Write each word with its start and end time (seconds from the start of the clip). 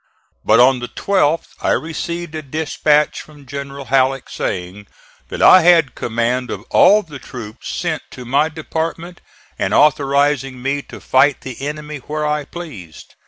But 0.43 0.59
on 0.59 0.79
the 0.79 0.87
12th 0.87 1.49
I 1.61 1.73
received 1.73 2.33
a 2.33 2.41
dispatch 2.41 3.21
from 3.21 3.45
General 3.45 3.85
Halleck 3.85 4.29
saying 4.31 4.87
that 5.27 5.43
I 5.43 5.61
had 5.61 5.93
command 5.93 6.49
of 6.49 6.63
all 6.71 7.03
the 7.03 7.19
troops 7.19 7.69
sent 7.69 8.01
to 8.09 8.25
my 8.25 8.49
department 8.49 9.21
and 9.59 9.75
authorizing 9.75 10.59
me 10.59 10.81
to 10.89 10.99
fight 10.99 11.41
the 11.41 11.61
enemy 11.67 11.97
where 11.97 12.25
I 12.25 12.45
pleased. 12.45 13.13